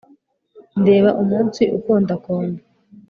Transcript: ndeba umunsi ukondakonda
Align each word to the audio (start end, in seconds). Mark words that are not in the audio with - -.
ndeba 0.81 1.09
umunsi 1.21 1.61
ukondakonda 1.77 2.61